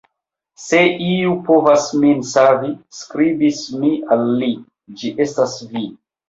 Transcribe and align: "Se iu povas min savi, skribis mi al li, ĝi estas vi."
"Se 0.61 0.77
iu 1.07 1.35
povas 1.49 1.85
min 2.03 2.23
savi, 2.29 2.71
skribis 3.01 3.61
mi 3.83 3.93
al 4.17 4.25
li, 4.41 4.51
ĝi 5.03 5.13
estas 5.29 5.57
vi." 5.77 5.85